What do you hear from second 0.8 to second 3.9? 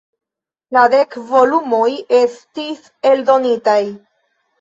dek volumoj estis eldonitaj.